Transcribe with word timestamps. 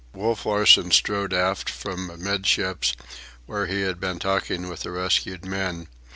Wolf 0.15 0.47
Larsen 0.47 0.89
strode 0.89 1.31
aft 1.31 1.69
from 1.69 2.09
amidships, 2.09 2.93
where 3.45 3.67
he 3.67 3.81
had 3.81 3.99
been 3.99 4.17
talking 4.17 4.67
with 4.67 4.79
the 4.79 4.89
rescued 4.89 5.45
men. 5.45 5.87